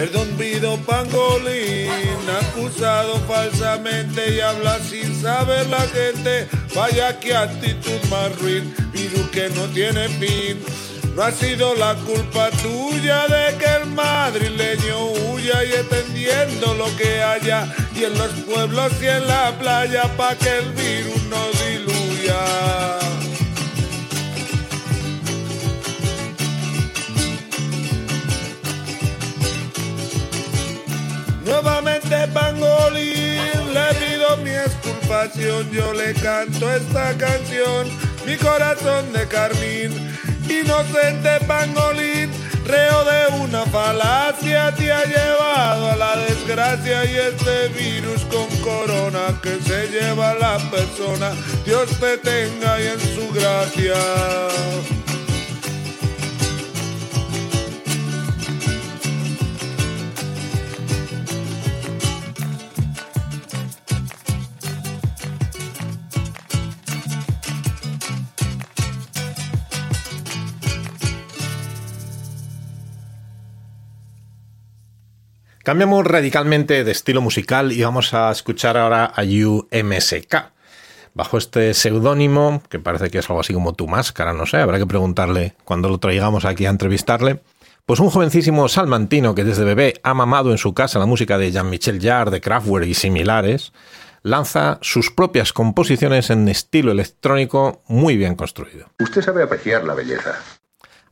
Perdón 0.00 0.28
pido 0.38 0.78
pangolín, 0.78 1.90
acusado 2.40 3.20
falsamente 3.28 4.34
y 4.34 4.40
habla 4.40 4.78
sin 4.78 5.14
saber 5.20 5.66
la 5.66 5.82
gente. 5.82 6.48
Vaya 6.74 7.20
que 7.20 7.36
actitud 7.36 8.00
más 8.08 8.34
ruin, 8.40 8.74
virus 8.94 9.28
que 9.28 9.50
no 9.50 9.66
tiene 9.66 10.08
fin. 10.08 10.58
No 11.14 11.22
ha 11.22 11.30
sido 11.30 11.74
la 11.74 11.94
culpa 11.96 12.48
tuya 12.62 13.26
de 13.28 13.58
que 13.58 13.66
el 13.66 13.90
madrileño 13.90 15.04
huya 15.04 15.64
y 15.64 15.72
entendiendo 15.74 16.72
lo 16.72 16.86
que 16.96 17.22
haya. 17.22 17.70
Y 17.94 18.04
en 18.04 18.16
los 18.16 18.30
pueblos 18.48 18.92
y 19.02 19.06
en 19.06 19.26
la 19.26 19.54
playa 19.58 20.04
pa' 20.16 20.34
que 20.34 20.60
el 20.60 20.72
virus 20.72 21.22
no 21.24 21.44
diluya. 21.62 22.99
Nuevamente 31.50 32.28
pangolín, 32.28 33.74
le 33.74 33.94
pido 33.98 34.36
mi 34.36 34.50
exculpación, 34.50 35.68
yo 35.72 35.92
le 35.92 36.14
canto 36.14 36.72
esta 36.72 37.12
canción, 37.18 37.88
mi 38.24 38.36
corazón 38.36 39.12
de 39.12 39.26
carmín, 39.26 39.90
inocente 40.48 41.40
pangolín, 41.48 42.30
reo 42.64 43.04
de 43.04 43.42
una 43.42 43.66
falacia, 43.66 44.72
te 44.76 44.92
ha 44.92 45.04
llevado 45.04 45.90
a 45.90 45.96
la 45.96 46.16
desgracia 46.18 47.04
y 47.04 47.16
este 47.16 47.66
virus 47.70 48.20
con 48.26 48.46
corona 48.58 49.36
que 49.42 49.58
se 49.60 49.88
lleva 49.88 50.30
a 50.30 50.34
la 50.34 50.58
persona, 50.70 51.32
Dios 51.66 51.90
te 51.98 52.16
tenga 52.18 52.80
y 52.80 52.86
en 52.86 53.00
su 53.00 53.28
gracia. 53.32 55.09
Cambiamos 75.70 76.04
radicalmente 76.04 76.82
de 76.82 76.90
estilo 76.90 77.20
musical 77.20 77.70
y 77.70 77.80
vamos 77.84 78.12
a 78.12 78.32
escuchar 78.32 78.76
ahora 78.76 79.04
a 79.04 79.22
UMSK. 79.22 80.34
Bajo 81.14 81.38
este 81.38 81.74
seudónimo, 81.74 82.60
que 82.68 82.80
parece 82.80 83.08
que 83.08 83.18
es 83.18 83.30
algo 83.30 83.38
así 83.38 83.54
como 83.54 83.74
tu 83.74 83.86
máscara, 83.86 84.32
no 84.32 84.46
sé, 84.46 84.56
habrá 84.56 84.78
que 84.78 84.86
preguntarle 84.86 85.54
cuando 85.64 85.88
lo 85.88 85.98
traigamos 85.98 86.44
aquí 86.44 86.66
a 86.66 86.70
entrevistarle. 86.70 87.40
Pues 87.86 88.00
un 88.00 88.10
jovencísimo 88.10 88.68
salmantino 88.68 89.36
que 89.36 89.44
desde 89.44 89.62
bebé 89.62 89.94
ha 90.02 90.12
mamado 90.12 90.50
en 90.50 90.58
su 90.58 90.74
casa 90.74 90.98
la 90.98 91.06
música 91.06 91.38
de 91.38 91.52
Jean-Michel 91.52 92.02
Jarre, 92.02 92.32
de 92.32 92.40
Kraftwerk 92.40 92.88
y 92.88 92.94
similares, 92.94 93.72
lanza 94.24 94.80
sus 94.82 95.12
propias 95.12 95.52
composiciones 95.52 96.30
en 96.30 96.48
estilo 96.48 96.90
electrónico 96.90 97.84
muy 97.86 98.16
bien 98.16 98.34
construido. 98.34 98.86
Usted 98.98 99.22
sabe 99.22 99.44
apreciar 99.44 99.84
la 99.84 99.94
belleza. 99.94 100.34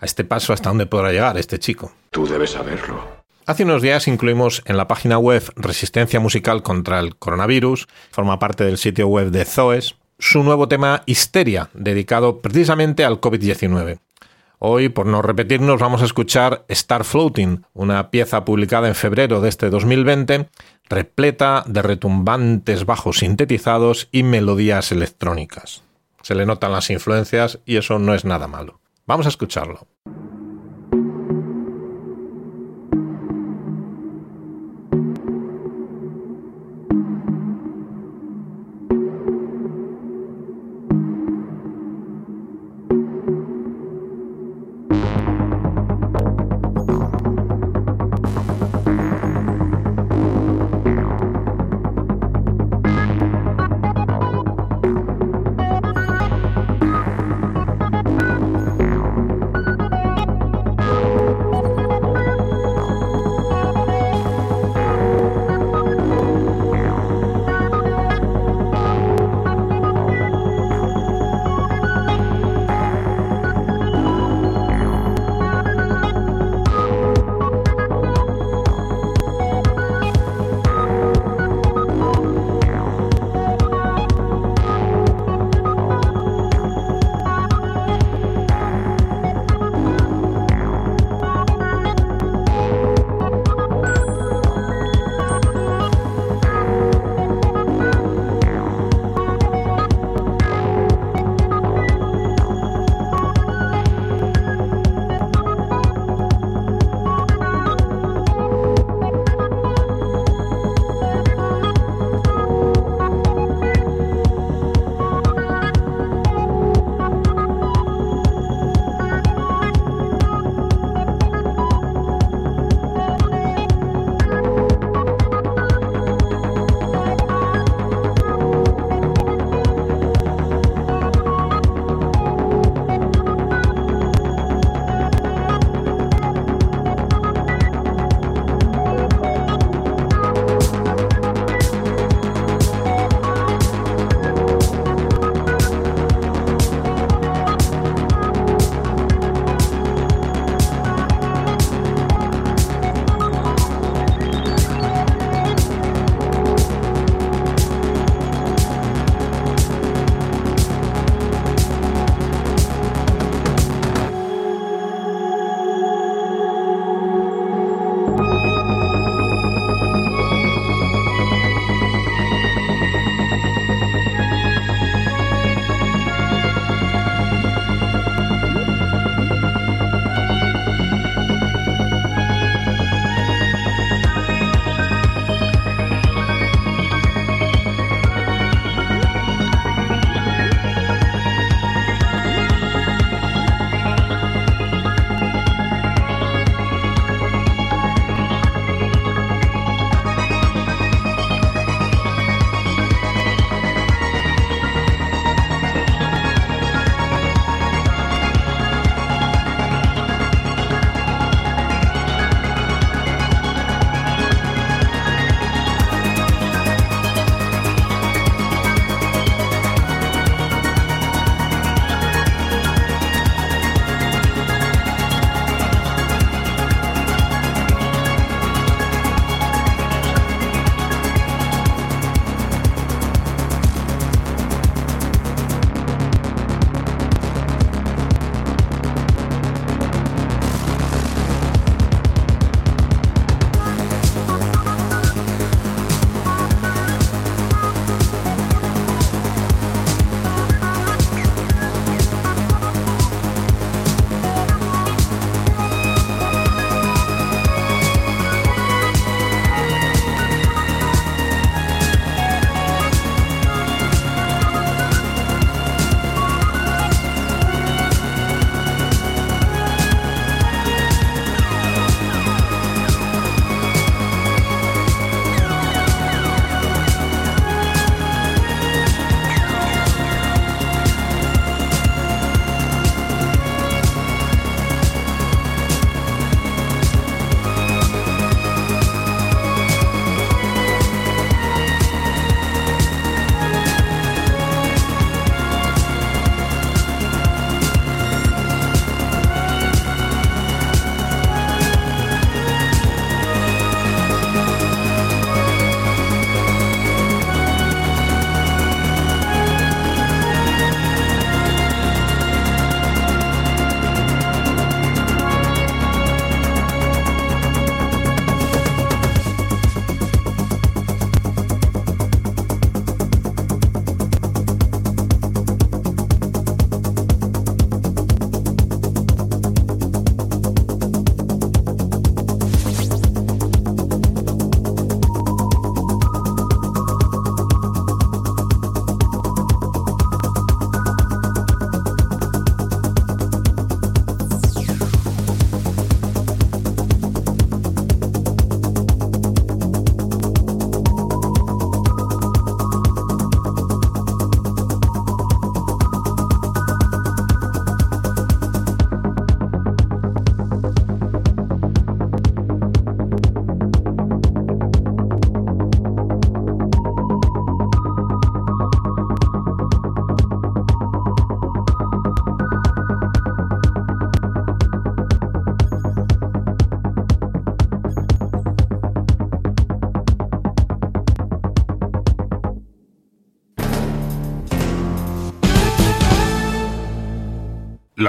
A 0.01 0.05
este 0.05 0.25
paso, 0.25 0.53
¿hasta 0.53 0.71
dónde 0.71 0.87
podrá 0.87 1.13
llegar 1.13 1.39
este 1.39 1.61
chico? 1.61 1.93
Tú 2.11 2.27
debes 2.27 2.51
saberlo. 2.51 3.18
Hace 3.49 3.65
unos 3.65 3.81
días 3.81 4.09
incluimos 4.09 4.61
en 4.67 4.77
la 4.77 4.89
página 4.89 5.17
web 5.17 5.43
Resistencia 5.57 6.21
Musical 6.21 6.63
contra 6.63 7.01
el 7.01 7.17
Coronavirus, 7.17 7.89
forma 8.11 8.39
parte 8.39 8.65
del 8.65 8.77
sitio 8.77 9.09
web 9.09 9.31
de 9.31 9.47
Zoes, 9.47 9.95
su 10.19 10.43
nuevo 10.43 10.69
tema 10.69 11.03
Histeria, 11.07 11.71
dedicado 11.73 12.43
precisamente 12.43 13.07
al 13.07 13.23
COVID-19. 13.23 14.01
Hoy, 14.59 14.91
por 14.91 15.07
no 15.07 15.23
repetirnos, 15.23 15.81
vamos 15.81 16.03
a 16.03 16.05
escuchar 16.05 16.67
Star 16.69 17.05
Floating, 17.05 17.63
una 17.73 18.11
pieza 18.11 18.45
publicada 18.45 18.87
en 18.87 18.95
febrero 18.95 19.41
de 19.41 19.49
este 19.49 19.71
2020, 19.71 20.51
repleta 20.91 21.65
de 21.67 21.81
retumbantes 21.81 22.85
bajos 22.85 23.21
sintetizados 23.21 24.11
y 24.13 24.25
melodías 24.25 24.93
electrónicas. 24.93 25.83
Se 26.21 26.35
le 26.35 26.45
notan 26.45 26.73
las 26.73 26.91
influencias 26.91 27.61
y 27.65 27.77
eso 27.77 27.99
no 27.99 28.13
es 28.13 28.27
nada 28.27 28.47
malo. 28.47 28.79
Vamos 29.07 29.25
a 29.25 29.31
escucharlo. 29.31 29.87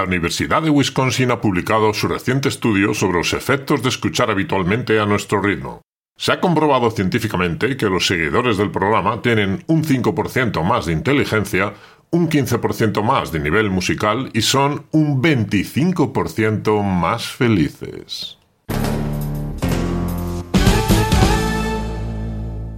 La 0.00 0.06
Universidad 0.06 0.62
de 0.62 0.70
Wisconsin 0.70 1.30
ha 1.30 1.42
publicado 1.42 1.92
su 1.92 2.08
reciente 2.08 2.48
estudio 2.48 2.94
sobre 2.94 3.18
los 3.18 3.34
efectos 3.34 3.82
de 3.82 3.90
escuchar 3.90 4.30
habitualmente 4.30 4.98
a 4.98 5.04
nuestro 5.04 5.42
ritmo. 5.42 5.82
Se 6.16 6.32
ha 6.32 6.40
comprobado 6.40 6.90
científicamente 6.90 7.76
que 7.76 7.84
los 7.84 8.06
seguidores 8.06 8.56
del 8.56 8.70
programa 8.70 9.20
tienen 9.20 9.62
un 9.66 9.84
5% 9.84 10.62
más 10.62 10.86
de 10.86 10.94
inteligencia, 10.94 11.74
un 12.08 12.30
15% 12.30 13.02
más 13.02 13.30
de 13.30 13.40
nivel 13.40 13.68
musical 13.68 14.30
y 14.32 14.40
son 14.40 14.86
un 14.90 15.22
25% 15.22 16.82
más 16.82 17.26
felices. 17.28 18.39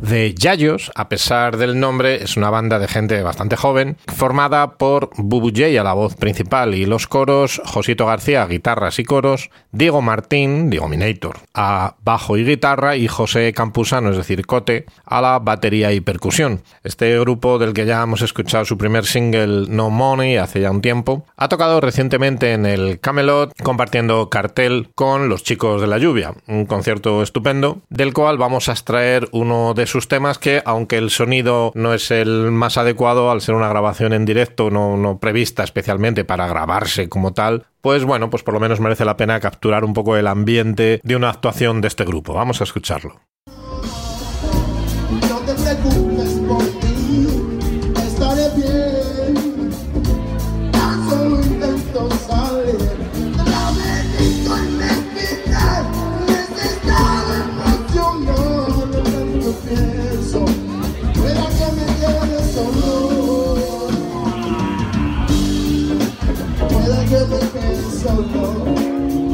The 0.02 0.34
Yayos, 0.34 0.90
a 0.96 1.08
pesar 1.08 1.58
del 1.58 1.78
nombre, 1.78 2.24
es 2.24 2.36
una 2.36 2.50
banda 2.50 2.80
de 2.80 2.88
gente 2.88 3.22
bastante 3.22 3.54
joven, 3.54 3.96
formada 4.08 4.72
por 4.72 5.10
Bubu 5.16 5.52
Jay 5.54 5.76
a 5.76 5.84
la 5.84 5.92
voz 5.92 6.16
principal 6.16 6.74
y 6.74 6.86
los 6.86 7.06
coros, 7.06 7.62
Josito 7.64 8.06
García 8.06 8.42
a 8.42 8.48
guitarras 8.48 8.98
y 8.98 9.04
coros, 9.04 9.50
Diego 9.70 10.02
Martín, 10.02 10.70
Diego 10.70 10.88
Minator, 10.88 11.38
a 11.54 11.94
bajo 12.02 12.36
y 12.36 12.44
guitarra 12.44 12.96
y 12.96 13.06
José 13.06 13.52
Campusano, 13.52 14.10
es 14.10 14.16
decir, 14.16 14.44
Cote, 14.44 14.86
a 15.04 15.20
la 15.20 15.38
batería 15.38 15.92
y 15.92 16.00
percusión. 16.00 16.62
Este 16.82 17.16
grupo 17.20 17.60
del 17.60 17.72
que 17.72 17.86
ya 17.86 18.02
hemos 18.02 18.22
escuchado 18.22 18.64
su 18.64 18.76
primer 18.76 19.06
single 19.06 19.66
No 19.68 19.88
Money 19.90 20.36
hace 20.36 20.60
ya 20.60 20.72
un 20.72 20.82
tiempo, 20.82 21.26
ha 21.36 21.46
tocado 21.46 21.80
recientemente 21.80 22.54
en 22.54 22.66
el 22.66 22.98
Camelot 22.98 23.52
compartiendo 23.62 24.28
cartel 24.30 24.90
con 24.96 25.28
Los 25.28 25.44
Chicos 25.44 25.80
de 25.80 25.86
la 25.86 25.98
Lluvia, 25.98 26.34
un 26.48 26.66
concierto 26.66 27.22
estupendo 27.22 27.82
del 27.88 28.12
cual 28.12 28.36
vamos 28.36 28.68
a 28.68 28.72
extraer 28.72 29.28
uno 29.30 29.74
de 29.74 29.91
sus 29.92 30.08
temas 30.08 30.38
que, 30.38 30.62
aunque 30.64 30.96
el 30.96 31.10
sonido 31.10 31.70
no 31.74 31.92
es 31.92 32.10
el 32.10 32.50
más 32.50 32.78
adecuado 32.78 33.30
al 33.30 33.42
ser 33.42 33.54
una 33.54 33.68
grabación 33.68 34.12
en 34.14 34.24
directo, 34.24 34.70
no, 34.70 34.96
no 34.96 35.18
prevista 35.18 35.62
especialmente 35.62 36.24
para 36.24 36.48
grabarse 36.48 37.08
como 37.08 37.34
tal, 37.34 37.66
pues 37.82 38.04
bueno, 38.04 38.30
pues 38.30 38.42
por 38.42 38.54
lo 38.54 38.60
menos 38.60 38.80
merece 38.80 39.04
la 39.04 39.18
pena 39.18 39.38
capturar 39.38 39.84
un 39.84 39.92
poco 39.92 40.16
el 40.16 40.26
ambiente 40.26 41.00
de 41.04 41.16
una 41.16 41.28
actuación 41.28 41.80
de 41.82 41.88
este 41.88 42.04
grupo. 42.04 42.32
Vamos 42.32 42.60
a 42.60 42.64
escucharlo. 42.64 43.20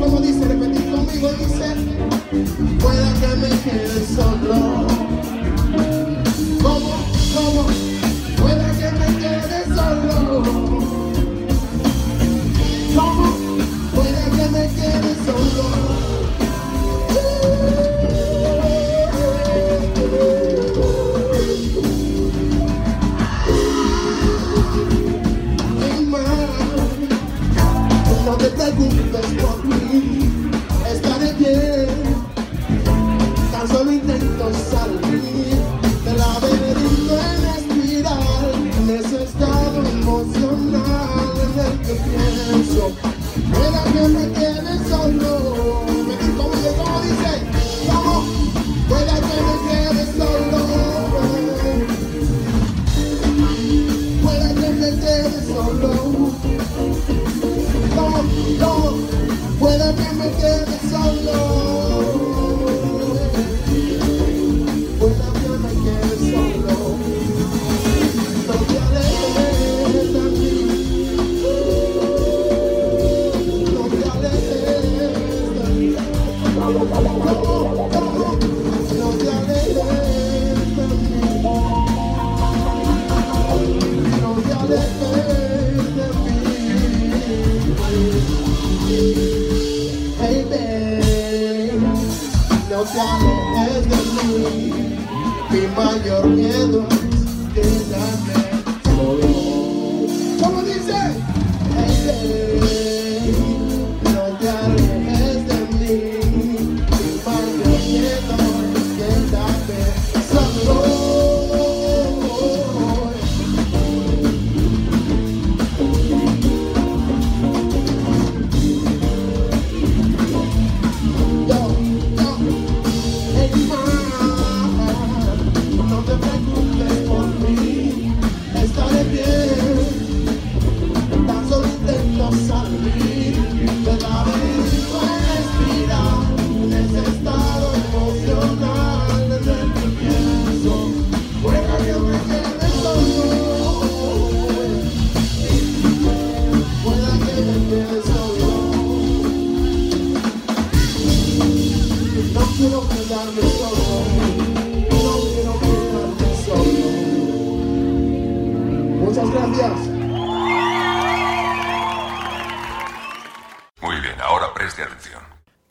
Como 0.00 0.20
dice, 0.20 0.48
repetir 0.48 0.90
conmigo, 0.90 1.28
dice. 1.34 1.76
Pueda 2.80 3.14
que 3.20 3.36
me 3.36 3.48
quede 3.60 4.04
solo. 4.04 4.87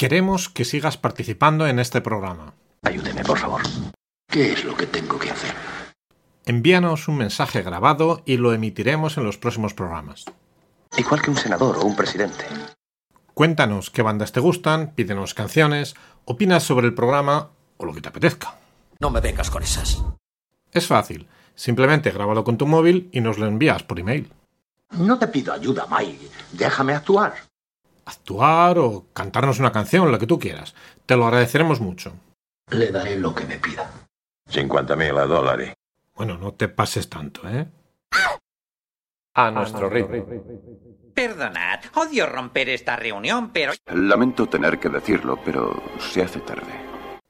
Queremos 0.08 0.48
que 0.48 0.64
sigas 0.64 0.96
participando 0.96 1.68
en 1.68 1.80
este 1.80 2.00
programa. 2.00 2.54
Ayúdeme, 2.84 3.26
por 3.26 3.38
favor. 3.38 3.62
¿Qué 4.26 4.54
es 4.54 4.64
lo 4.64 4.74
que 4.74 4.86
tengo 4.86 5.20
que 5.20 5.32
hacer? 5.32 5.54
Envíanos 6.46 7.10
un 7.10 7.18
mensaje 7.18 7.62
grabado 7.62 8.24
y 8.26 8.38
lo 8.38 8.54
emitiremos 8.54 9.18
en 9.18 9.26
los 9.26 9.38
próximos 9.38 9.74
programas. 9.74 10.24
Igual 10.96 11.22
que 11.22 11.30
un 11.30 11.36
senador 11.36 11.76
o 11.76 11.82
un 11.82 11.98
presidente. 11.98 12.46
Cuéntanos 13.34 13.90
qué 13.90 14.02
bandas 14.02 14.32
te 14.32 14.40
gustan, 14.40 14.94
pídenos 14.96 15.34
canciones, 15.34 15.94
opinas 16.24 16.64
sobre 16.64 16.88
el 16.88 16.94
programa 16.94 17.50
o 17.76 17.84
lo 17.84 17.94
que 17.94 18.00
te 18.00 18.08
apetezca. 18.08 18.56
No 19.02 19.10
me 19.10 19.20
vengas 19.20 19.50
con 19.50 19.62
esas. 19.62 20.02
Es 20.72 20.88
fácil, 20.88 21.28
simplemente 21.54 22.12
grábalo 22.12 22.46
con 22.46 22.58
tu 22.58 22.66
móvil 22.66 23.10
y 23.12 23.20
nos 23.20 23.38
lo 23.38 23.46
envías 23.46 23.84
por 23.84 24.00
email. 24.00 24.32
No 24.92 25.20
te 25.20 25.28
pido 25.28 25.52
ayuda, 25.52 25.86
Mike. 25.92 26.30
Déjame 26.54 26.94
actuar. 26.94 27.47
Actuar 28.08 28.80
o 28.80 29.08
cantarnos 29.12 29.60
una 29.60 29.74
canción, 29.74 30.10
lo 30.10 30.18
que 30.18 30.28
tú 30.28 30.40
quieras. 30.40 30.74
Te 31.06 31.18
lo 31.18 31.28
agradeceremos 31.28 31.82
mucho. 31.82 32.14
Le 32.72 32.90
daré 32.90 33.18
lo 33.18 33.36
que 33.36 33.46
me 33.46 33.58
pida. 33.58 33.92
50.000 34.50 35.28
dólares. 35.28 35.74
Bueno, 36.16 36.38
no 36.38 36.54
te 36.54 36.70
pases 36.70 37.10
tanto, 37.10 37.48
¿eh? 37.50 37.68
A 39.36 39.52
nuestro 39.52 39.90
ritmo. 39.90 40.26
Perdonad, 41.14 41.82
odio 41.96 42.28
romper 42.28 42.70
esta 42.70 42.96
reunión, 42.96 43.52
pero... 43.52 43.74
Lamento 43.88 44.48
tener 44.48 44.80
que 44.80 44.88
decirlo, 44.88 45.40
pero 45.44 45.84
se 46.00 46.24
hace 46.24 46.40
tarde. 46.40 46.87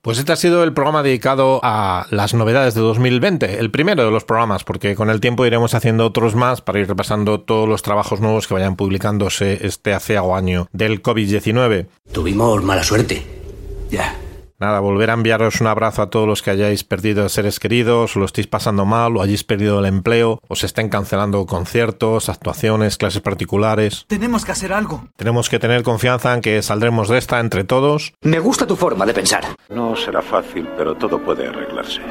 Pues 0.07 0.19
este 0.19 0.31
ha 0.31 0.37
sido 0.37 0.63
el 0.63 0.71
programa 0.71 1.03
dedicado 1.03 1.59
a 1.63 2.07
las 2.11 2.33
novedades 2.33 2.73
de 2.73 2.79
2020, 2.79 3.59
el 3.59 3.69
primero 3.71 4.05
de 4.05 4.09
los 4.09 4.23
programas, 4.23 4.63
porque 4.63 4.95
con 4.95 5.09
el 5.09 5.19
tiempo 5.19 5.45
iremos 5.45 5.73
haciendo 5.73 6.05
otros 6.05 6.33
más 6.33 6.61
para 6.61 6.79
ir 6.79 6.87
repasando 6.87 7.41
todos 7.41 7.67
los 7.67 7.81
trabajos 7.81 8.21
nuevos 8.21 8.47
que 8.47 8.53
vayan 8.53 8.77
publicándose 8.77 9.67
este 9.67 9.93
aciago 9.93 10.37
año 10.37 10.69
del 10.71 11.03
COVID-19. 11.03 11.87
Tuvimos 12.13 12.63
mala 12.63 12.85
suerte. 12.85 13.21
Ya. 13.89 14.15
Nada, 14.59 14.79
volver 14.79 15.11
a 15.11 15.13
enviaros 15.13 15.61
un 15.61 15.67
abrazo 15.67 16.01
a 16.01 16.09
todos 16.09 16.27
los 16.27 16.41
que 16.41 16.49
hayáis 16.49 16.83
perdido 16.83 17.29
seres 17.29 17.59
queridos, 17.59 18.15
o 18.15 18.19
lo 18.19 18.25
estéis 18.25 18.47
pasando 18.47 18.85
mal, 18.85 19.15
o 19.15 19.21
hayáis 19.21 19.43
perdido 19.43 19.79
el 19.79 19.85
empleo, 19.85 20.41
o 20.47 20.55
se 20.55 20.65
estén 20.65 20.89
cancelando 20.89 21.45
conciertos, 21.45 22.27
actuaciones, 22.27 22.97
clases 22.97 23.21
particulares. 23.21 24.05
Tenemos 24.07 24.45
que 24.45 24.53
hacer 24.53 24.73
algo. 24.73 25.09
Tenemos 25.15 25.49
que 25.49 25.59
tener 25.59 25.83
confianza 25.83 26.33
en 26.33 26.41
que 26.41 26.63
saldremos 26.63 27.07
de 27.07 27.19
esta 27.19 27.39
entre 27.39 27.65
todos. 27.65 28.13
Me 28.21 28.39
gusta 28.39 28.65
tu 28.65 28.75
forma 28.75 29.05
de 29.05 29.13
pensar. 29.13 29.43
No 29.69 29.95
será 29.95 30.23
fácil, 30.23 30.67
pero 30.75 30.95
todo 30.95 31.19
puede 31.19 31.45
arreglarse. 31.45 32.01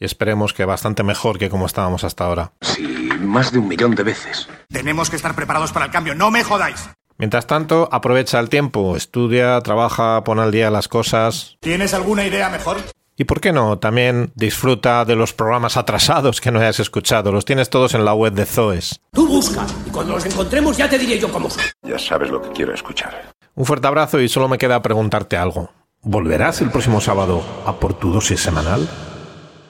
Y 0.00 0.06
esperemos 0.06 0.54
que 0.54 0.64
bastante 0.64 1.02
mejor 1.02 1.38
que 1.38 1.50
como 1.50 1.66
estábamos 1.66 2.04
hasta 2.04 2.24
ahora. 2.24 2.52
Sí, 2.62 3.10
más 3.20 3.52
de 3.52 3.58
un 3.58 3.68
millón 3.68 3.94
de 3.94 4.02
veces. 4.02 4.48
Tenemos 4.68 5.10
que 5.10 5.16
estar 5.16 5.34
preparados 5.34 5.72
para 5.72 5.84
el 5.84 5.90
cambio, 5.90 6.14
no 6.14 6.30
me 6.30 6.42
jodáis. 6.42 6.88
Mientras 7.22 7.46
tanto, 7.46 7.88
aprovecha 7.92 8.40
el 8.40 8.48
tiempo, 8.48 8.96
estudia, 8.96 9.60
trabaja, 9.60 10.24
pon 10.24 10.40
al 10.40 10.50
día 10.50 10.72
las 10.72 10.88
cosas. 10.88 11.56
¿Tienes 11.60 11.94
alguna 11.94 12.26
idea 12.26 12.50
mejor? 12.50 12.78
Y 13.16 13.22
por 13.22 13.40
qué 13.40 13.52
no, 13.52 13.78
también 13.78 14.32
disfruta 14.34 15.04
de 15.04 15.14
los 15.14 15.32
programas 15.32 15.76
atrasados 15.76 16.40
que 16.40 16.50
no 16.50 16.58
hayas 16.58 16.80
escuchado. 16.80 17.30
Los 17.30 17.44
tienes 17.44 17.70
todos 17.70 17.94
en 17.94 18.04
la 18.04 18.12
web 18.12 18.32
de 18.32 18.44
Zoes. 18.44 19.00
Tú 19.12 19.28
busca, 19.28 19.64
y 19.86 19.90
cuando 19.90 20.14
los 20.14 20.26
encontremos 20.26 20.76
ya 20.76 20.88
te 20.88 20.98
diré 20.98 21.16
yo 21.20 21.30
cómo 21.30 21.48
son. 21.48 21.62
Ya 21.82 21.96
sabes 21.96 22.28
lo 22.28 22.42
que 22.42 22.50
quiero 22.50 22.74
escuchar. 22.74 23.30
Un 23.54 23.66
fuerte 23.66 23.86
abrazo 23.86 24.20
y 24.20 24.28
solo 24.28 24.48
me 24.48 24.58
queda 24.58 24.82
preguntarte 24.82 25.36
algo. 25.36 25.70
¿Volverás 26.00 26.60
el 26.60 26.72
próximo 26.72 27.00
sábado 27.00 27.44
a 27.64 27.78
por 27.78 27.94
tu 27.94 28.12
dosis 28.12 28.40
semanal? 28.40 28.88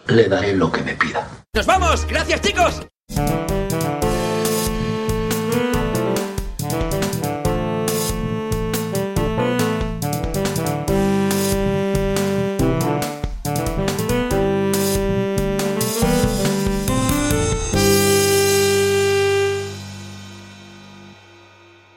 Le 0.06 0.26
daré 0.26 0.56
lo 0.56 0.72
que 0.72 0.80
me 0.80 0.94
pida. 0.94 1.28
¡Nos 1.52 1.66
vamos! 1.66 2.06
¡Gracias, 2.06 2.40
chicos! 2.40 2.80